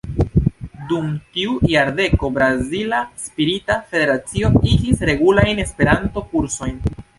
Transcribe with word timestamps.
Dum 0.91 1.11
tiu 1.35 1.51
jardeko 1.73 2.31
Brazila 2.37 3.03
Spirita 3.27 3.77
Federacio 3.93 4.53
igis 4.73 5.07
regulajn 5.13 5.65
Esperanto-kursojn. 5.69 6.85